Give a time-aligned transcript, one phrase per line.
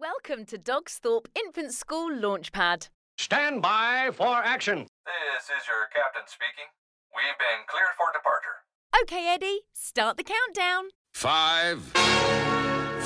[0.00, 2.88] Welcome to Dogsthorpe Infant School Launchpad.
[3.16, 4.86] Stand by for action.
[5.04, 6.66] This is your captain speaking.
[7.12, 8.62] We've been cleared for departure.
[9.02, 10.90] Okay, Eddie, start the countdown.
[11.14, 11.82] Five,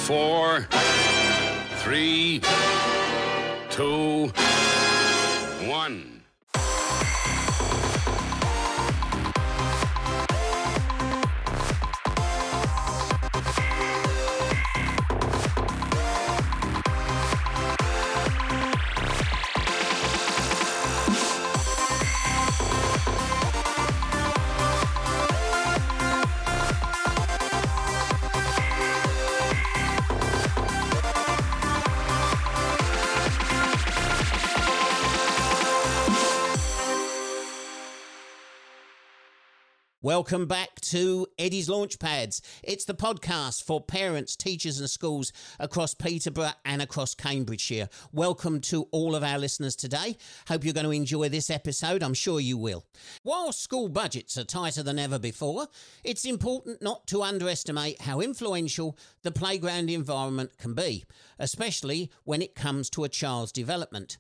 [0.03, 0.69] four,
[1.79, 2.43] three,
[3.71, 4.27] two,
[5.67, 6.12] one.
[40.05, 42.41] Welcome back to Eddie's Launchpads.
[42.65, 47.89] It's the podcast for parents, teachers, and schools across Peterborough and across Cambridgeshire.
[48.13, 50.17] Welcome to all of our listeners today.
[50.49, 52.03] Hope you're going to enjoy this episode.
[52.03, 52.85] I'm sure you will.
[53.23, 55.69] While school budgets are tighter than ever before,
[56.03, 61.05] it's important not to underestimate how influential the playground environment can be,
[61.39, 64.19] especially when it comes to a child's development.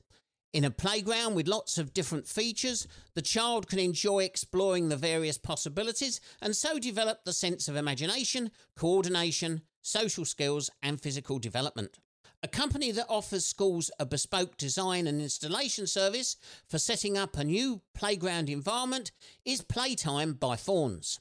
[0.52, 5.38] In a playground with lots of different features, the child can enjoy exploring the various
[5.38, 11.98] possibilities and so develop the sense of imagination, coordination, social skills, and physical development.
[12.42, 16.36] A company that offers schools a bespoke design and installation service
[16.68, 19.10] for setting up a new playground environment
[19.46, 21.18] is Playtime by Fawns.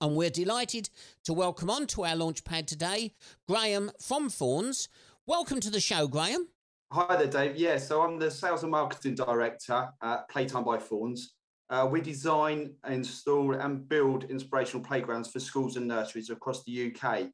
[0.00, 0.90] And we're delighted
[1.24, 3.12] to welcome onto our launchpad today
[3.46, 4.88] Graham from Fawns.
[5.24, 6.48] Welcome to the show, Graham.
[6.92, 7.56] Hi there, Dave.
[7.56, 11.34] Yeah, so I'm the sales and marketing director at Playtime by Fawns.
[11.70, 17.28] Uh, we design, install, and build inspirational playgrounds for schools and nurseries across the UK.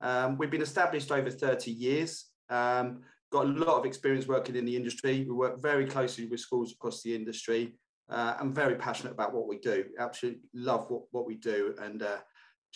[0.00, 4.64] Um, we've been established over 30 years, um, got a lot of experience working in
[4.64, 5.24] the industry.
[5.24, 7.78] We work very closely with schools across the industry.
[8.10, 9.84] Uh, I'm very passionate about what we do.
[10.00, 11.76] Absolutely love what, what we do.
[11.80, 12.18] And uh,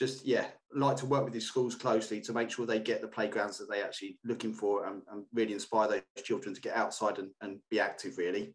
[0.00, 3.06] just yeah like to work with these schools closely to make sure they get the
[3.06, 7.18] playgrounds that they actually looking for and, and really inspire those children to get outside
[7.18, 8.54] and, and be active really.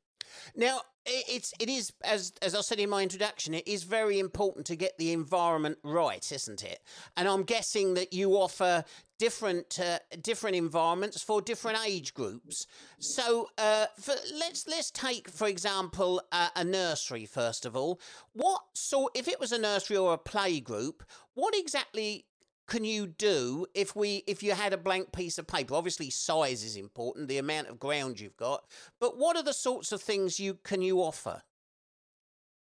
[0.55, 4.66] Now it's it is as as I said in my introduction, it is very important
[4.67, 6.79] to get the environment right, isn't it?
[7.16, 8.83] And I'm guessing that you offer
[9.17, 12.67] different uh, different environments for different age groups.
[12.99, 17.99] So uh, for, let's let's take for example uh, a nursery first of all.
[18.33, 22.25] What so if it was a nursery or a play group, what exactly
[22.67, 25.75] can you do if we if you had a blank piece of paper?
[25.75, 28.65] Obviously size is important the amount of ground you've got
[28.99, 31.41] but what are the sorts of things you can you offer?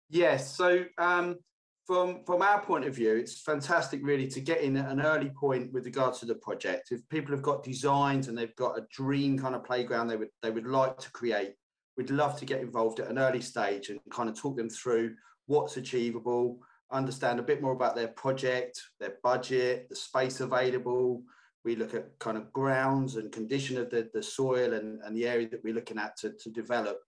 [0.09, 1.37] Yes so um,
[1.85, 5.29] from from our point of view it's fantastic really to get in at an early
[5.29, 6.91] point with regards to the project.
[6.91, 10.29] If people have got designs and they've got a dream kind of playground they would
[10.41, 11.53] they would like to create
[11.97, 15.13] we'd love to get involved at an early stage and kind of talk them through
[15.47, 16.59] what's achievable
[16.91, 21.23] understand a bit more about their project, their budget, the space available.
[21.63, 25.27] We look at kind of grounds and condition of the, the soil and, and the
[25.27, 26.99] area that we're looking at to, to develop.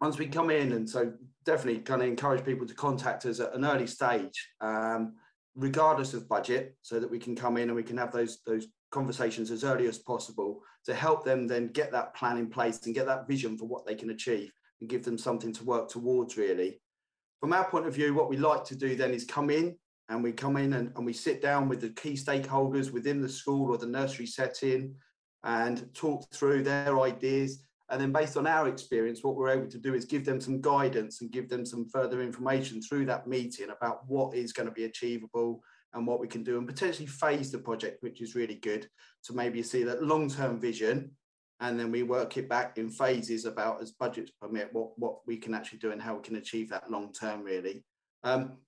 [0.00, 1.12] Once we come in, and so
[1.44, 5.14] definitely kind of encourage people to contact us at an early stage, um,
[5.56, 8.68] regardless of budget, so that we can come in and we can have those those
[8.90, 12.94] conversations as early as possible to help them then get that plan in place and
[12.94, 14.50] get that vision for what they can achieve
[14.80, 16.80] and give them something to work towards really
[17.40, 19.76] from our point of view, what we like to do then is come in
[20.08, 23.28] and we come in and, and we sit down with the key stakeholders within the
[23.28, 24.94] school or the nursery setting
[25.44, 27.62] and talk through their ideas.
[27.90, 30.60] And then, based on our experience, what we're able to do is give them some
[30.60, 34.74] guidance and give them some further information through that meeting about what is going to
[34.74, 35.62] be achievable
[35.94, 38.86] and what we can do, and potentially phase the project, which is really good
[39.24, 41.10] to maybe see that long term vision
[41.60, 45.36] and then we work it back in phases about as budgets permit what what we
[45.36, 47.84] can actually do and how we can achieve that long term really.
[48.24, 48.58] Um,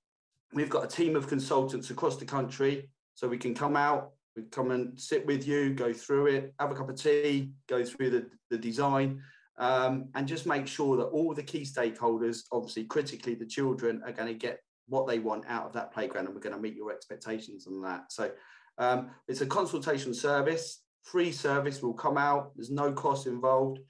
[0.53, 4.43] we've got a team of consultants across the country so we can come out we
[4.45, 8.11] come and sit with you go through it have a cup of tea go through
[8.11, 9.20] the, the design
[9.59, 14.12] um, and just make sure that all the key stakeholders obviously critically the children are
[14.12, 14.61] going to get
[14.91, 17.81] what they want out of that playground and we're going to meet your expectations on
[17.81, 18.12] that.
[18.12, 18.31] So
[18.76, 22.52] um, it's a consultation service free service will come out.
[22.56, 23.81] There's no cost involved.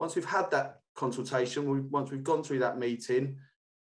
[0.00, 3.36] Once we've had that consultation, we, once we've gone through that meeting,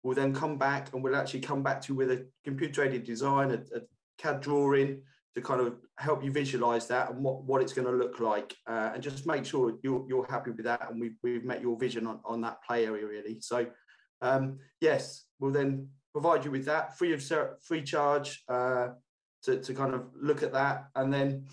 [0.03, 3.03] we'll then come back and we'll actually come back to you with a computer aided
[3.03, 3.81] design, a, a,
[4.19, 5.01] CAD drawing
[5.33, 8.55] to kind of help you visualize that and what, what it's going to look like
[8.67, 11.75] uh, and just make sure you're, you're happy with that and we've, we've met your
[11.77, 13.39] vision on, on that play area really.
[13.41, 13.65] So
[14.21, 17.23] um, yes, we'll then provide you with that free of
[17.63, 18.89] free charge uh,
[19.43, 21.45] to, to kind of look at that and then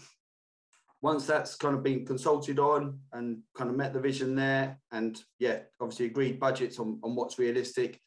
[1.03, 5.23] once that's kind of been consulted on and kind of met the vision there, and
[5.39, 8.01] yeah, obviously agreed budgets on, on what's realistic,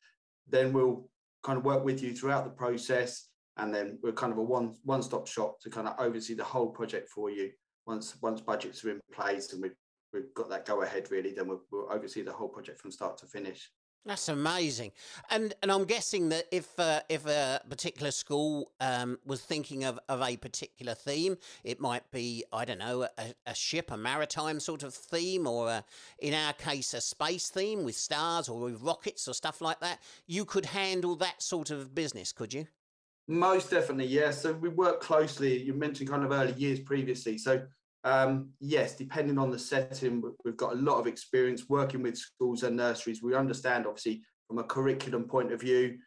[0.47, 1.09] then we'll
[1.43, 3.29] kind of work with you throughout the process.
[3.57, 6.43] And then we're kind of a one one stop shop to kind of oversee the
[6.43, 7.51] whole project for you.
[7.85, 9.75] Once once budgets are in place and we've
[10.11, 13.17] we've got that go ahead, really, then we'll, we'll oversee the whole project from start
[13.17, 13.71] to finish.
[14.05, 14.91] That's amazing,
[15.29, 19.97] and and I'm guessing that if uh, if a particular school um, was thinking of,
[20.09, 24.59] of a particular theme, it might be I don't know a, a ship, a maritime
[24.59, 25.85] sort of theme, or a,
[26.19, 30.01] in our case a space theme with stars or with rockets or stuff like that.
[30.27, 32.67] You could handle that sort of business, could you?
[33.29, 34.31] Most definitely, yeah.
[34.31, 35.63] So we work closely.
[35.63, 37.61] You mentioned kind of early years previously, so
[38.03, 42.63] um, yes, depending on the setting, we've got a lot of experience working with schools
[42.63, 43.23] and nurseries.
[43.23, 45.97] We understand, obviously, from a curriculum point of view,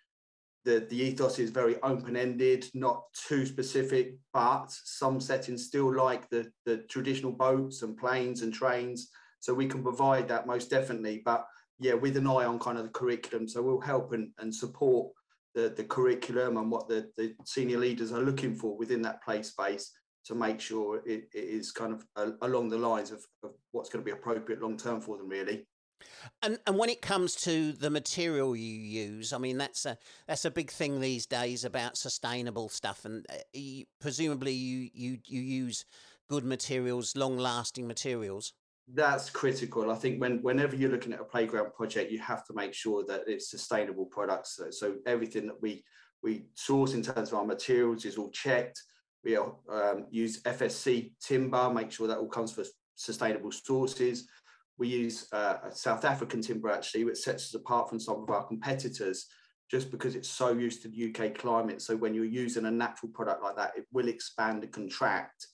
[0.64, 6.50] the, the ethos is very open-ended, not too specific, but some settings still like the,
[6.66, 9.08] the traditional boats and planes and trains.
[9.38, 11.22] So we can provide that most definitely.
[11.24, 11.46] But
[11.78, 13.48] yeah, with an eye on kind of the curriculum.
[13.48, 15.12] So we'll help and, and support
[15.54, 19.42] the, the curriculum and what the, the senior leaders are looking for within that play
[19.42, 19.92] space
[20.26, 23.88] to make sure it, it is kind of uh, along the lines of, of what's
[23.88, 25.66] going to be appropriate long term for them, really.
[26.42, 29.96] And and when it comes to the material you use, I mean that's a
[30.26, 35.18] that's a big thing these days about sustainable stuff, and uh, you, presumably you you
[35.24, 35.84] you use
[36.28, 38.52] good materials, long lasting materials.
[38.92, 39.90] That's critical.
[39.90, 43.04] I think when whenever you're looking at a playground project, you have to make sure
[43.08, 44.56] that it's sustainable products.
[44.56, 45.84] So, so everything that we
[46.22, 48.82] we source in terms of our materials is all checked
[49.26, 52.64] we um, use FSC timber, make sure that all comes from
[52.94, 54.28] sustainable sources.
[54.78, 58.46] We use uh, South African timber actually, which sets us apart from some of our
[58.46, 59.26] competitors
[59.68, 61.82] just because it's so used to the UK climate.
[61.82, 65.48] So when you're using a natural product like that, it will expand and contract.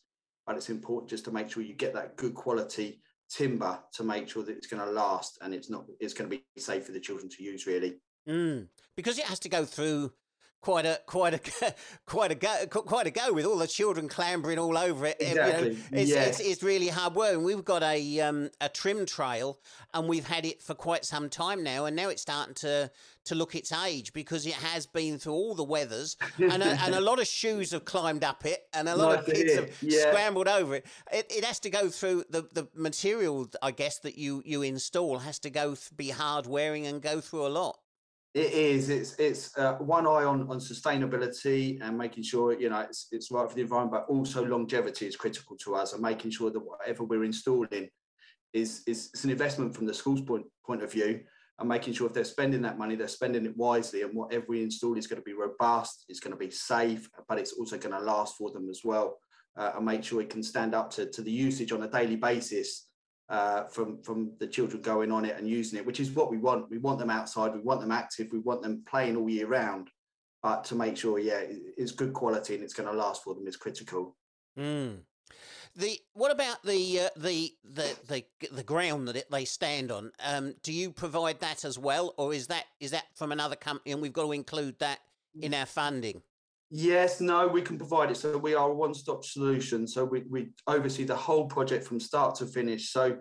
[0.47, 4.29] But it's important just to make sure you get that good quality timber to make
[4.29, 6.93] sure that it's going to last and it's not it's going to be safe for
[6.93, 7.95] the children to use really.
[8.29, 10.13] Mm, because it has to go through
[10.63, 11.75] quite a quite a
[12.07, 15.17] quite a go quite a go with all the children clambering all over it.
[15.21, 15.69] Exactly.
[15.69, 16.41] You know, it's, yes.
[16.41, 17.35] it's, it's, really hard work.
[17.35, 19.59] And we've got a um, a trim trail,
[19.93, 22.91] and we've had it for quite some time now, and now it's starting to
[23.25, 26.95] to look its age because it has been through all the weathers, and a, and
[26.95, 30.11] a lot of shoes have climbed up it, and a lot of kids have yeah.
[30.11, 30.87] scrambled over it.
[31.13, 31.27] it.
[31.31, 35.41] It has to go through the the material, I guess, that you you install has
[35.41, 37.79] to go th- be hard wearing and go through a lot.
[38.35, 38.89] It is.
[38.89, 43.31] It's it's uh, one eye on, on sustainability and making sure you know it's it's
[43.31, 46.61] right for the environment, but also longevity is critical to us and making sure that
[46.61, 47.89] whatever we're installing
[48.55, 51.21] is is it's an investment from the school's point point of view
[51.59, 54.63] and making sure if they're spending that money, they're spending it wisely and whatever we
[54.63, 57.95] install is going to be robust, it's going to be safe, but it's also going
[57.95, 59.19] to last for them as well
[59.57, 62.17] uh, and make sure it can stand up to, to the usage on a daily
[62.17, 62.89] basis
[63.29, 66.39] uh, from from the children going on it and using it, which is what we
[66.39, 66.71] want.
[66.71, 67.55] We want them outside.
[67.55, 68.29] We want them active.
[68.33, 69.89] We want them playing all year round.
[70.43, 71.41] But to make sure, yeah,
[71.77, 74.17] it's good quality and it's going to last for them is critical.
[74.59, 74.99] Mm.
[75.75, 80.13] The what about the uh, the the the the ground that it, they stand on?
[80.23, 83.93] Um, do you provide that as well, or is that is that from another company,
[83.93, 84.99] and we've got to include that
[85.41, 86.23] in our funding?
[86.75, 88.17] Yes, no, we can provide it.
[88.17, 89.87] So we are a one-stop solution.
[89.87, 92.91] So we, we oversee the whole project from start to finish.
[92.91, 93.19] So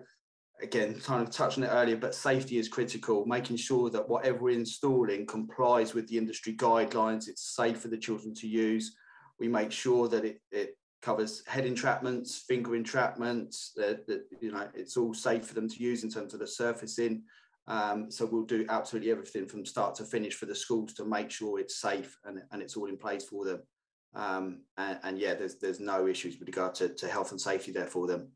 [0.62, 4.38] again, kind of touched on it earlier, but safety is critical, making sure that whatever
[4.38, 8.96] we're installing complies with the industry guidelines, it's safe for the children to use.
[9.38, 14.66] We make sure that it, it covers head entrapments, finger entrapments, that, that you know
[14.72, 17.24] it's all safe for them to use in terms of the surfacing.
[17.68, 21.30] Um, so we'll do absolutely everything from start to finish for the schools to make
[21.30, 23.62] sure it's safe and, and it's all in place for them.
[24.14, 27.72] Um, and, and, yeah, there's there's no issues with regard to, to health and safety
[27.72, 28.28] there for them.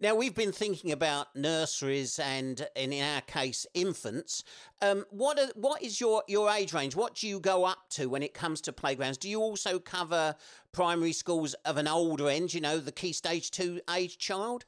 [0.00, 4.44] Now we've been thinking about nurseries and, and in our case, infants.
[4.80, 6.96] Um, what are, what is your your age range?
[6.96, 9.18] What do you go up to when it comes to playgrounds?
[9.18, 10.36] Do you also cover
[10.72, 12.54] primary schools of an older end?
[12.54, 14.64] You know, the key stage two age child.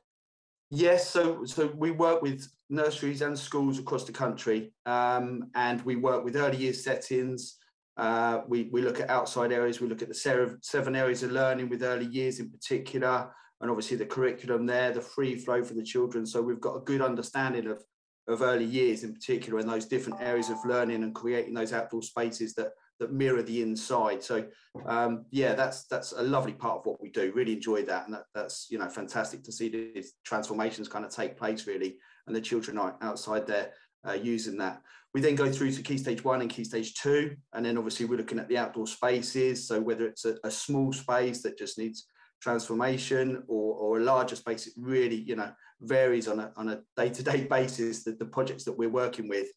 [0.70, 5.96] Yes, so so we work with nurseries and schools across the country, um, and we
[5.96, 7.58] work with early years settings.
[7.96, 9.80] Uh, we we look at outside areas.
[9.80, 13.98] We look at the seven areas of learning with early years in particular, and obviously
[13.98, 16.24] the curriculum there, the free flow for the children.
[16.24, 17.84] So we've got a good understanding of
[18.28, 22.02] of early years in particular, and those different areas of learning and creating those outdoor
[22.02, 24.22] spaces that that mirror the inside.
[24.22, 24.46] So
[24.86, 27.32] um, yeah, that's that's a lovely part of what we do.
[27.34, 31.10] Really enjoy that, and that, that's you know fantastic to see these transformations kind of
[31.10, 33.72] take place really, and the children are outside there
[34.08, 34.82] uh, using that.
[35.14, 38.06] We then go through to key stage one and key stage two, and then obviously
[38.06, 39.68] we're looking at the outdoor spaces.
[39.68, 42.06] So whether it's a, a small space that just needs
[42.40, 45.50] transformation or, or a larger space, it really, you know,
[45.82, 49.48] varies on a, on a day-to-day basis, the, the projects that we're working with.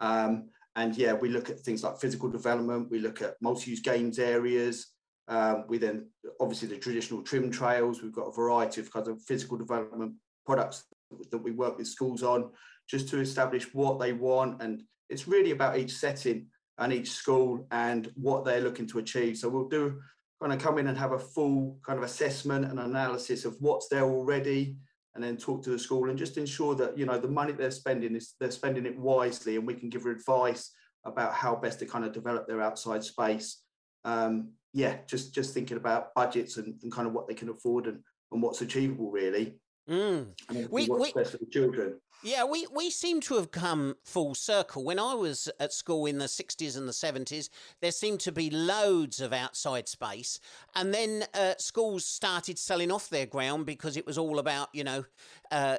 [0.00, 4.18] Um, and yeah, we look at things like physical development, we look at multi-use games
[4.18, 4.92] areas,
[5.26, 6.08] um, we then,
[6.40, 10.14] obviously the traditional trim trails, we've got a variety of kind of physical development
[10.46, 10.84] products
[11.30, 12.50] that we work with schools on
[12.88, 14.62] just to establish what they want.
[14.62, 16.46] And it's really about each setting
[16.78, 19.36] and each school and what they're looking to achieve.
[19.36, 20.00] So we'll do
[20.40, 23.88] kind of come in and have a full kind of assessment and analysis of what's
[23.88, 24.76] there already
[25.14, 27.72] and then talk to the school and just ensure that you know the money they're
[27.72, 30.70] spending is they're spending it wisely and we can give advice
[31.04, 33.62] about how best to kind of develop their outside space
[34.04, 37.88] um, yeah just just thinking about budgets and, and kind of what they can afford
[37.88, 37.98] and,
[38.30, 39.58] and what's achievable really
[39.88, 40.26] mm.
[40.70, 44.82] we, we, best for the children yeah, we, we seem to have come full circle.
[44.82, 47.48] When I was at school in the 60s and the 70s,
[47.80, 50.40] there seemed to be loads of outside space.
[50.74, 54.82] And then uh, schools started selling off their ground because it was all about, you
[54.82, 55.04] know,
[55.52, 55.76] uh,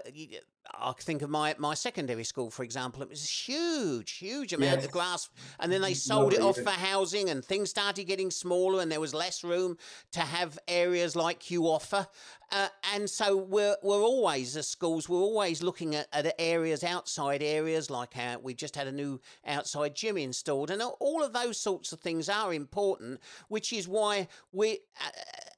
[0.71, 3.01] I think of my, my secondary school, for example.
[3.01, 4.85] It was a huge, huge amount yes.
[4.85, 8.81] of glass, and then they sold it off for housing, and things started getting smaller,
[8.81, 9.77] and there was less room
[10.11, 12.07] to have areas like you offer.
[12.51, 17.43] Uh, and so we're we're always as schools we're always looking at, at areas outside
[17.43, 21.59] areas like our, we just had a new outside gym installed, and all of those
[21.59, 23.19] sorts of things are important.
[23.49, 25.09] Which is why we uh,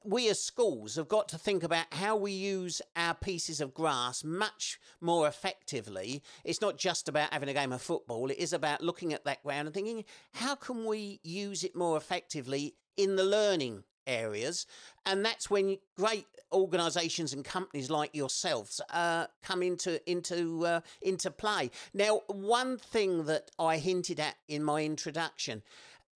[0.04, 4.24] we as schools have got to think about how we use our pieces of grass
[4.24, 6.22] much more effectively.
[6.44, 9.42] It's not just about having a game of football, it is about looking at that
[9.42, 10.04] ground and thinking,
[10.34, 14.66] how can we use it more effectively in the learning areas?
[15.06, 21.30] And that's when great organizations and companies like yourselves uh, come into into uh, into
[21.30, 21.70] play.
[21.94, 25.62] Now one thing that i hinted at in my introduction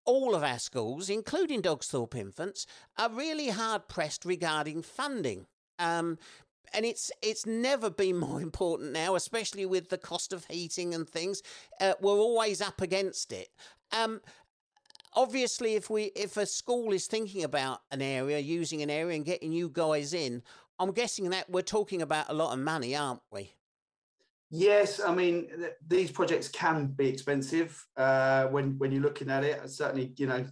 [0.04, 2.66] all of our schools, including Dogsthorpe Infants,
[2.99, 5.46] are really hard pressed regarding funding.
[5.78, 6.18] Um,
[6.73, 11.08] and it's it's never been more important now, especially with the cost of heating and
[11.08, 11.42] things.
[11.80, 13.49] Uh, we're always up against it.
[13.92, 14.20] Um,
[15.14, 19.25] obviously, if we if a school is thinking about an area, using an area, and
[19.25, 20.42] getting you guys in,
[20.78, 23.54] I'm guessing that we're talking about a lot of money, aren't we?
[24.56, 29.42] Yes, I mean th- these projects can be expensive uh, when when you're looking at
[29.42, 29.68] it.
[29.68, 30.46] Certainly, you know,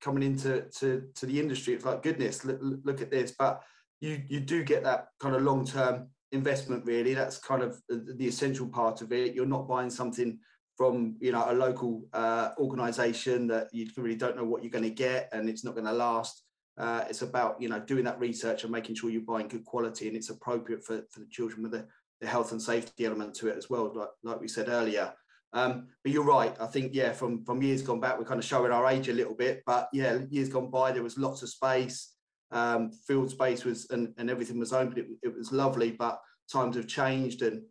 [0.00, 3.32] coming into to, to the industry, it's like goodness, look, look at this.
[3.38, 3.62] But
[4.00, 6.84] you you do get that kind of long term investment.
[6.84, 9.36] Really, that's kind of the, essential part of it.
[9.36, 10.36] You're not buying something
[10.76, 14.82] from you know a local uh, organisation that you really don't know what you're going
[14.82, 16.42] to get, and it's not going to last.
[16.76, 20.08] Uh, it's about you know doing that research and making sure you're buying good quality
[20.08, 21.86] and it's appropriate for, for the children with the
[22.20, 25.12] the health and safety element to it as well, like, like we said earlier.
[25.52, 26.54] Um, but you're right.
[26.60, 29.12] I think yeah, from from years gone back, we're kind of showing our age a
[29.12, 29.62] little bit.
[29.64, 32.14] But yeah, years gone by, there was lots of space.
[32.50, 34.98] Um, field space was and, and everything was open.
[34.98, 36.20] It, it was lovely, but
[36.52, 37.62] times have changed and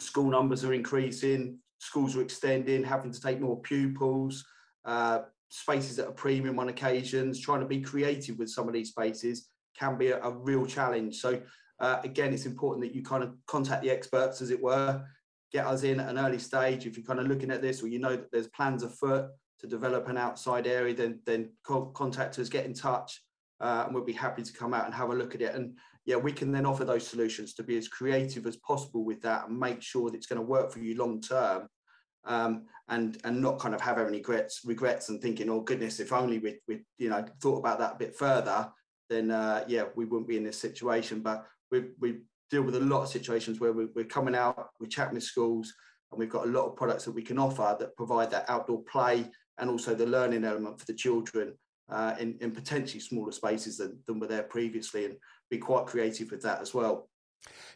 [0.00, 1.58] school numbers are increasing.
[1.78, 4.44] Schools are extending, having to take more pupils.
[4.84, 7.38] Uh, spaces at a premium on occasions.
[7.38, 11.16] Trying to be creative with some of these spaces can be a, a real challenge.
[11.16, 11.40] So
[11.82, 15.04] uh, again, it's important that you kind of contact the experts, as it were,
[15.52, 16.86] get us in at an early stage.
[16.86, 19.26] If you're kind of looking at this, or you know that there's plans afoot
[19.58, 23.20] to develop an outside area, then then contact us, get in touch,
[23.60, 25.56] uh, and we'll be happy to come out and have a look at it.
[25.56, 29.20] And yeah, we can then offer those solutions to be as creative as possible with
[29.22, 31.68] that and make sure that it's going to work for you long term.
[32.24, 36.12] Um, and and not kind of have any regrets regrets and thinking, oh goodness, if
[36.12, 38.70] only we we you know thought about that a bit further,
[39.10, 41.20] then uh, yeah, we wouldn't be in this situation.
[41.20, 42.18] But we, we
[42.50, 45.72] deal with a lot of situations where we, we're coming out, we're chatting with schools,
[46.12, 48.82] and we've got a lot of products that we can offer that provide that outdoor
[48.84, 49.24] play
[49.58, 51.54] and also the learning element for the children
[51.90, 55.16] uh, in, in potentially smaller spaces than, than were there previously and
[55.50, 57.08] be quite creative with that as well.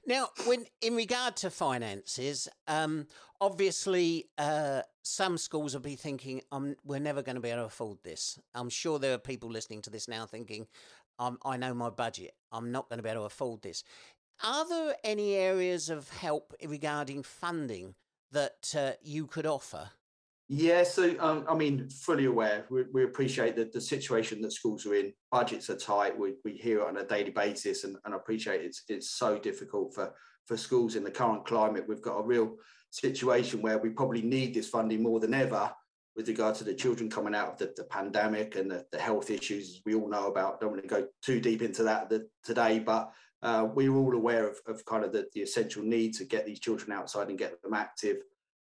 [0.07, 3.07] Now, when in regard to finances, um,
[3.41, 7.67] obviously uh, some schools will be thinking, um, "We're never going to be able to
[7.67, 10.69] afford this." I'm sure there are people listening to this now thinking,
[11.19, 12.33] I'm, I know my budget.
[12.53, 13.85] I'm not going to be able to afford this.
[14.45, 17.95] Are there any areas of help regarding funding
[18.33, 19.91] that uh, you could offer?
[20.49, 22.67] Yeah, so um, I mean, fully aware.
[22.71, 25.13] We, we appreciate that the situation that schools are in.
[25.33, 26.17] Budgets are tight.
[26.17, 29.95] We, we hear it on a daily basis, and, and appreciate it's it's so difficult
[29.95, 31.85] for for schools in the current climate.
[31.89, 32.57] We've got a real
[32.91, 35.73] situation where we probably need this funding more than ever
[36.17, 39.31] with regard to the children coming out of the, the pandemic and the, the, health
[39.31, 40.61] issues we all know about.
[40.61, 44.49] Don't want to go too deep into that the, today, but uh, we're all aware
[44.49, 47.75] of, of kind of the, essential need to get these children outside and get them
[47.75, 48.19] active.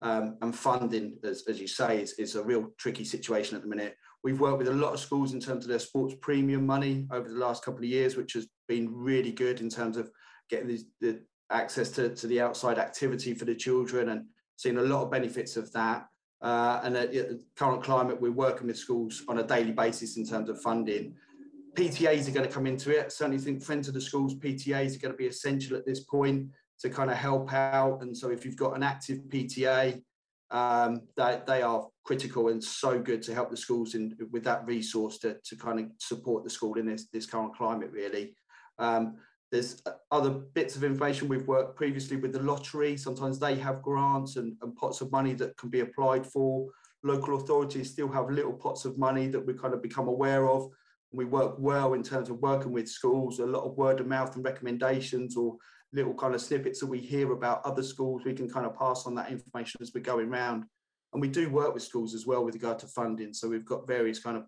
[0.01, 3.69] Um, and funding, as, as you say, is, is a real tricky situation at the
[3.69, 3.95] minute.
[4.23, 7.29] We've worked with a lot of schools in terms of their sports premium money over
[7.29, 10.11] the last couple of years, which has been really good in terms of
[10.49, 14.25] getting the, the access to, to the outside activity for the children and
[14.57, 16.05] seeing a lot of benefits of that.
[16.41, 20.25] Uh, and at the current climate, we're working with schools on a daily basis in
[20.25, 21.15] terms of funding.
[21.75, 23.11] PTAs are going to come into it.
[23.11, 26.47] Certainly think Friends of the Schools PTAs are going to be essential at this point
[26.79, 28.01] to kind of help out.
[28.01, 30.01] And so if you've got an active PTA,
[30.49, 34.65] um, they, they are critical and so good to help the schools in with that
[34.65, 38.35] resource to, to kind of support the school in this, this current climate, really.
[38.79, 39.17] Um,
[39.51, 42.97] there's uh, other bits of information we've worked previously with the lottery.
[42.97, 46.67] Sometimes they have grants and, and pots of money that can be applied for.
[47.03, 50.69] Local authorities still have little pots of money that we kind of become aware of.
[51.13, 54.35] We work well in terms of working with schools, a lot of word of mouth
[54.35, 55.55] and recommendations or
[55.93, 58.23] little kind of snippets that we hear about other schools.
[58.25, 60.65] We can kind of pass on that information as we're going around.
[61.13, 63.33] And we do work with schools as well with regard to funding.
[63.33, 64.43] So we've got various kind of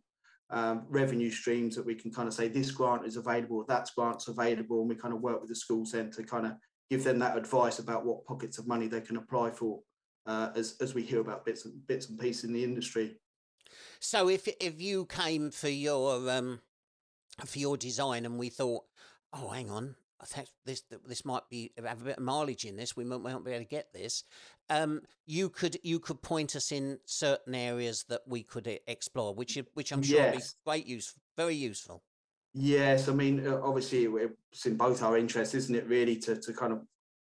[0.52, 4.28] um, revenue streams that we can kind of say this grant is available, that grant's
[4.28, 6.54] available, and we kind of work with the schools then to kind of
[6.90, 9.80] give them that advice about what pockets of money they can apply for
[10.26, 13.20] uh, as, as we hear about bits and bits and pieces in the industry.
[14.00, 16.62] So if if you came for your um,
[17.46, 18.84] for your design and we thought,
[19.34, 22.76] oh, hang on, I think this this might be have a bit of mileage in
[22.76, 22.96] this.
[22.96, 24.24] We might, might be able to get this.
[24.70, 29.58] Um, you could you could point us in certain areas that we could explore, which
[29.74, 30.34] which I'm sure yes.
[30.34, 32.04] would be great use, very useful.
[32.54, 34.06] Yes, I mean obviously
[34.52, 35.88] it's in both our interests, isn't it?
[35.88, 36.82] Really to to kind of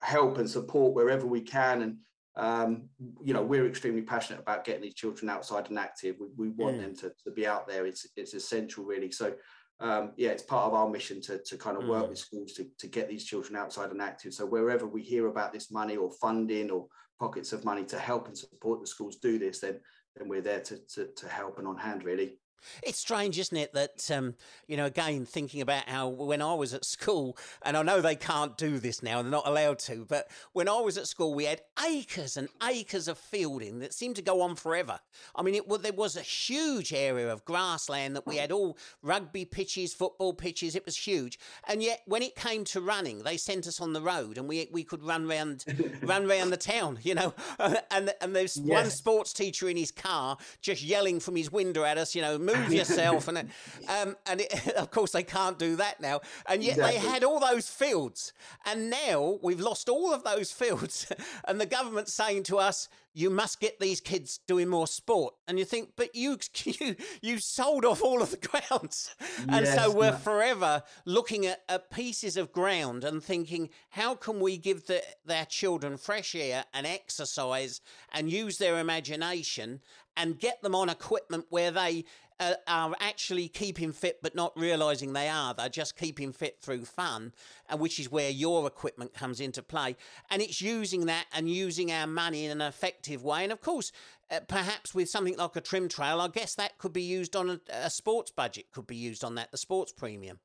[0.02, 1.98] help and support wherever we can, and
[2.36, 2.90] um,
[3.22, 6.16] you know we're extremely passionate about getting these children outside and active.
[6.20, 6.82] We, we want mm.
[6.82, 7.86] them to, to be out there.
[7.86, 9.12] It's it's essential really.
[9.12, 9.34] So
[9.80, 12.10] um, yeah, it's part of our mission to, to kind of work mm.
[12.10, 14.34] with schools to, to get these children outside and active.
[14.34, 16.88] So wherever we hear about this money or funding or
[17.20, 19.80] pockets of money to help and support the schools do this, then
[20.16, 22.40] then we're there to, to, to help and on hand really.
[22.84, 24.36] It's strange, isn't it, that, um,
[24.68, 28.16] you know, again, thinking about how when I was at school, and I know they
[28.16, 31.46] can't do this now, they're not allowed to, but when I was at school, we
[31.46, 35.00] had acres and acres of fielding that seemed to go on forever.
[35.36, 39.46] I mean, it, there was a huge area of grassland that we had all rugby
[39.46, 41.40] pitches, football pitches, it was huge.
[41.68, 44.68] And yet, when it came to running, they sent us on the road and we,
[44.72, 45.66] we could run round,
[46.02, 47.34] run round the town, you know.
[47.92, 48.82] and, and there's yes.
[48.82, 52.38] one sports teacher in his car just yelling from his window at us, you know,
[52.48, 53.28] move yourself.
[53.28, 56.22] and um, and it, of course, they can't do that now.
[56.48, 57.00] And yet exactly.
[57.02, 58.34] they had all those fields.
[58.66, 61.12] And now we've lost all of those fields.
[61.48, 65.34] and the government's saying to us, you must get these kids doing more sport.
[65.48, 69.16] And you think, but you you you sold off all of the grounds.
[69.50, 70.18] And yes, so we're no.
[70.18, 75.46] forever looking at, at pieces of ground and thinking, how can we give the, their
[75.46, 77.82] children fresh air and exercise
[78.14, 79.82] and use their imagination
[80.16, 82.06] and get them on equipment where they
[82.40, 85.54] uh, are actually keeping fit but not realizing they are.
[85.54, 87.34] They're just keeping fit through fun,
[87.70, 89.96] and which is where your equipment comes into play.
[90.30, 93.44] And it's using that and using our money in an effective way.
[93.44, 93.94] And of course,
[94.30, 97.50] uh, perhaps with something like a trim trail, I guess that could be used on
[97.50, 100.40] a, a sports budget, could be used on that, the sports premium.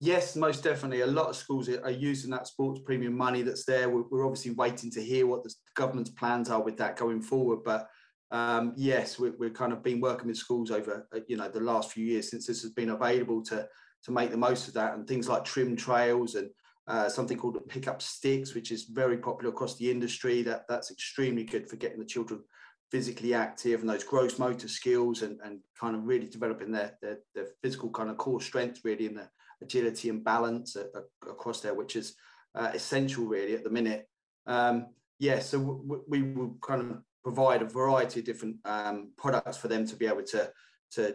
[0.00, 1.02] Yes, most definitely.
[1.02, 3.88] A lot of schools are using that sports premium money that's there.
[3.88, 7.60] We're, obviously waiting to hear what the government's plans are with that going forward.
[7.64, 7.88] But
[8.32, 11.60] um, yes, we, we've kind of been working with schools over uh, you know the
[11.60, 13.68] last few years since this has been available to
[14.02, 16.50] to make the most of that, and things like trim trails and
[16.88, 20.42] uh, something called pick up sticks, which is very popular across the industry.
[20.42, 22.42] That that's extremely good for getting the children
[22.90, 27.18] physically active and those gross motor skills and, and kind of really developing their, their,
[27.34, 29.26] their physical kind of core strength really in the
[29.62, 32.14] agility and balance uh, uh, across there, which is
[32.54, 34.06] uh, essential really at the minute.
[34.46, 39.56] Um, yeah, so w- we will kind of provide a variety of different um, products
[39.56, 40.50] for them to be able to
[40.90, 41.14] to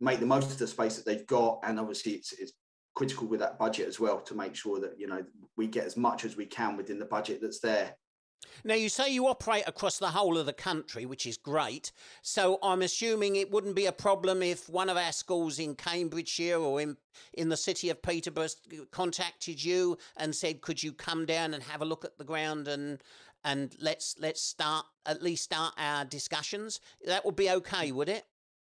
[0.00, 2.52] make the most of the space that they've got and obviously it's, it's
[2.94, 5.24] critical with that budget as well to make sure that you know
[5.56, 7.96] we get as much as we can within the budget that's there
[8.64, 11.92] now, you say you operate across the whole of the country, which is great.
[12.22, 16.58] So I'm assuming it wouldn't be a problem if one of our schools in Cambridgeshire
[16.58, 16.96] or in,
[17.34, 18.48] in the city of Peterborough
[18.90, 22.68] contacted you and said, could you come down and have a look at the ground
[22.68, 23.02] and,
[23.44, 26.78] and let's let's start at least start our discussions.
[27.04, 28.24] That would be okay, would it?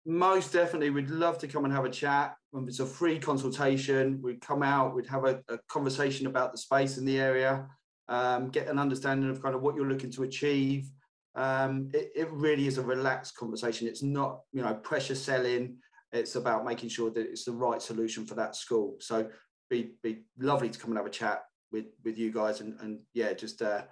[0.05, 2.35] Most definitely, we'd love to come and have a chat.
[2.67, 4.19] It's a free consultation.
[4.21, 7.67] We'd come out, we'd have a, a conversation about the space in the area,
[8.09, 10.89] um, get an understanding of kind of what you're looking to achieve.
[11.35, 13.87] Um, it, it really is a relaxed conversation.
[13.87, 15.77] It's not, you know, pressure selling.
[16.11, 18.97] It's about making sure that it's the right solution for that school.
[18.99, 19.29] So,
[19.69, 22.99] be be lovely to come and have a chat with with you guys, and and
[23.13, 23.83] yeah, just uh,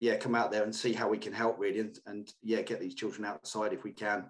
[0.00, 2.80] yeah, come out there and see how we can help really, and, and yeah, get
[2.80, 4.24] these children outside if we can.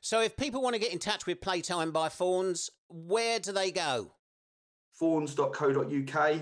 [0.00, 3.70] So if people want to get in touch with Playtime by Fawns, where do they
[3.70, 4.12] go?
[4.98, 6.34] Fawns.co.uk,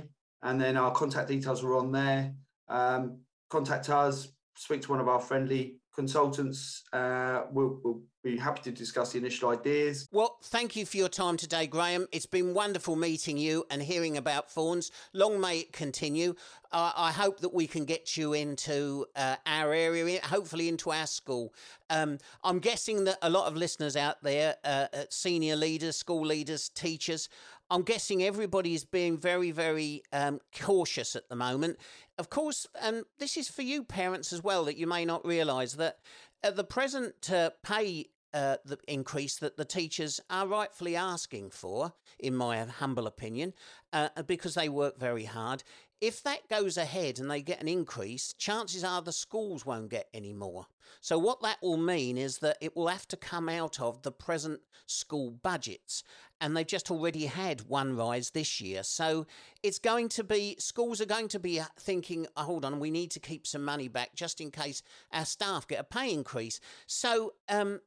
[0.42, 2.35] and then our contact details are on there.
[2.68, 6.84] Um, contact us, speak to one of our friendly consultants.
[6.92, 10.06] Uh, we'll, we'll be happy to discuss the initial ideas.
[10.12, 12.06] Well, thank you for your time today, Graham.
[12.12, 14.92] It's been wonderful meeting you and hearing about Fawns.
[15.12, 16.34] Long may it continue.
[16.70, 21.06] Uh, I hope that we can get you into uh, our area, hopefully into our
[21.06, 21.52] school.
[21.90, 26.68] Um, I'm guessing that a lot of listeners out there, uh senior leaders, school leaders,
[26.68, 27.28] teachers,
[27.70, 31.78] I'm guessing everybody is being very, very um, cautious at the moment.
[32.18, 35.74] Of course, and this is for you parents as well, that you may not realise
[35.74, 35.98] that
[36.42, 38.07] at the present uh, pay
[38.38, 43.53] uh, the increase that the teachers are rightfully asking for, in my humble opinion,
[43.92, 45.64] uh, because they work very hard.
[46.01, 50.07] If that goes ahead and they get an increase, chances are the schools won't get
[50.14, 50.66] any more.
[51.01, 54.12] So, what that will mean is that it will have to come out of the
[54.12, 56.05] present school budgets.
[56.40, 58.85] And they've just already had one rise this year.
[58.85, 59.27] So,
[59.64, 63.11] it's going to be, schools are going to be thinking, oh, hold on, we need
[63.12, 66.61] to keep some money back just in case our staff get a pay increase.
[66.87, 67.81] So, um,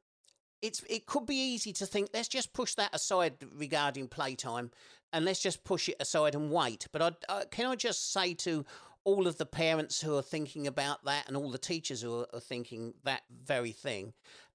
[0.62, 4.70] it's it could be easy to think let's just push that aside regarding playtime
[5.12, 6.86] and let's just push it aside and wait.
[6.92, 8.64] But I, I, can I just say to
[9.04, 12.26] all of the parents who are thinking about that and all the teachers who are,
[12.32, 14.12] are thinking that very thing,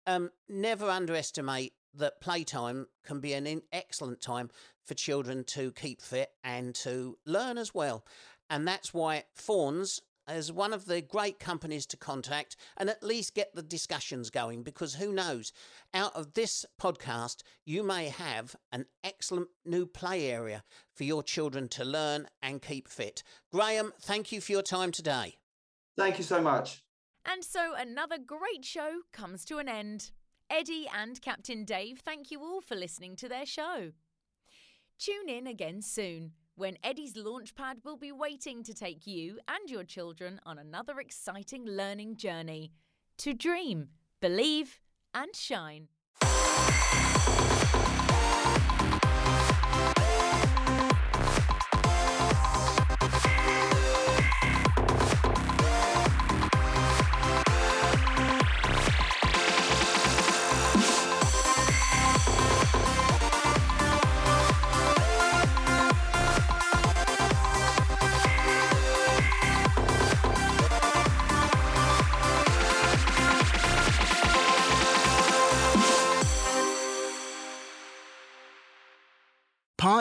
[0.07, 4.49] um, never underestimate that playtime can be an excellent time
[4.85, 8.05] for children to keep fit and to learn as well.
[8.49, 13.33] And that's why Fawns as one of the great companies to contact and at least
[13.33, 15.53] get the discussions going because who knows,
[15.93, 20.63] out of this podcast, you may have an excellent new play area
[20.93, 23.23] for your children to learn and keep fit.
[23.51, 25.35] Graham, thank you for your time today.
[25.97, 26.83] Thank you so much.
[27.25, 30.11] And so another great show comes to an end.
[30.49, 33.91] Eddie and Captain Dave thank you all for listening to their show.
[34.97, 39.83] Tune in again soon when Eddie's Launchpad will be waiting to take you and your
[39.83, 42.71] children on another exciting learning journey
[43.19, 43.89] to dream,
[44.19, 44.79] believe,
[45.13, 45.87] and shine.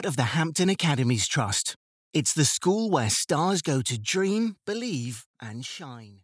[0.07, 1.75] Of the Hampton Academies Trust.
[2.15, 6.21] It's the school where stars go to dream, believe, and shine.